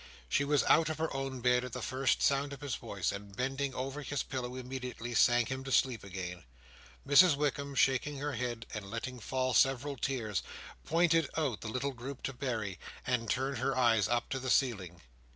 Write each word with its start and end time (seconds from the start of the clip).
She 0.27 0.43
was 0.43 0.63
out 0.63 0.89
of 0.89 0.97
her 0.97 1.15
own 1.15 1.41
bed 1.41 1.63
at 1.63 1.73
the 1.73 1.81
first 1.83 2.23
sound 2.23 2.53
of 2.53 2.61
his 2.61 2.73
voice; 2.73 3.11
and 3.11 3.35
bending 3.35 3.75
over 3.75 4.01
his 4.01 4.23
pillow 4.23 4.55
immediately, 4.55 5.13
sang 5.13 5.45
him 5.45 5.63
to 5.63 5.71
sleep 5.71 6.03
again. 6.03 6.43
Mrs 7.07 7.35
Wickam 7.35 7.75
shaking 7.75 8.17
her 8.17 8.33
head, 8.33 8.65
and 8.73 8.89
letting 8.89 9.19
fall 9.19 9.53
several 9.53 9.95
tears, 9.95 10.41
pointed 10.85 11.29
out 11.37 11.61
the 11.61 11.67
little 11.69 11.91
group 11.93 12.23
to 12.23 12.33
Berry, 12.33 12.79
and 13.05 13.29
turned 13.29 13.59
her 13.59 13.77
eyes 13.77 14.07
up 14.07 14.27
to 14.29 14.39
the 14.39 14.49
ceiling. 14.49 15.01